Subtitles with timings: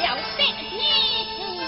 [0.00, 1.67] 一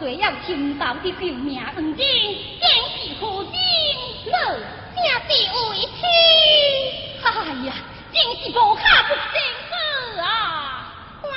[0.00, 2.66] 谁要心头的救命恩人，正
[2.98, 3.52] 是何人？
[4.26, 4.34] 老
[4.96, 4.98] 正
[5.28, 5.32] 是
[5.70, 5.98] 为妻。
[7.24, 7.26] 哎
[7.66, 7.72] 呀，
[8.12, 9.24] 真是无巧不成
[9.68, 9.72] 书
[10.20, 10.26] 啊！
[11.22, 11.32] 我们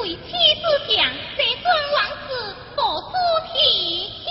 [0.00, 1.98] 为妻之想，这尊王
[2.28, 2.30] 子
[2.76, 3.10] 何主？
[3.52, 4.30] 天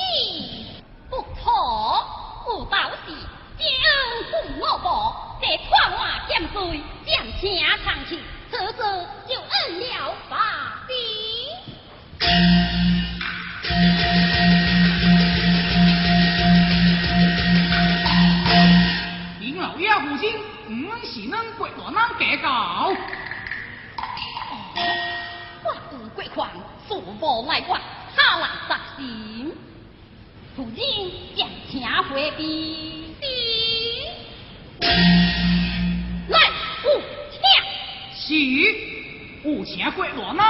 [1.10, 1.46] 不错，
[2.48, 3.08] 有道是：
[3.58, 3.90] 天恩
[4.32, 4.32] 付
[4.62, 7.42] 我报，这看我降罪降情
[7.84, 8.20] 长情。
[22.38, 22.94] 告。
[25.64, 26.50] 我是贵款，
[26.88, 27.80] 素无来往，
[28.16, 29.54] 哈难杀心。
[30.56, 30.76] 夫人，
[31.36, 33.16] 便请回避。
[36.28, 36.40] 来，
[36.84, 36.88] 无
[37.32, 37.40] 钱。
[38.16, 38.34] 是，
[39.44, 40.44] 无钱回罗呢？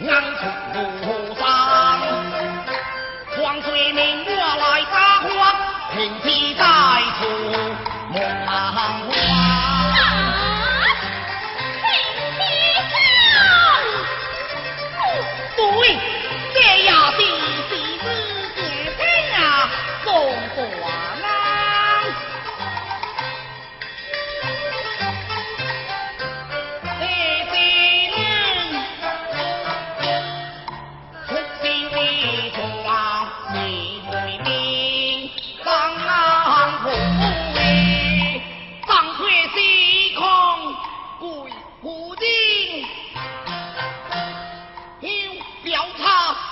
[0.00, 0.08] 俺
[0.40, 0.42] 从
[0.74, 1.44] 路上，
[3.36, 4.33] 黄水明。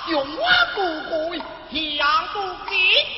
[0.05, 0.81] 雄王不
[1.29, 1.97] 归，一
[2.33, 2.39] 不
[2.69, 3.12] 给。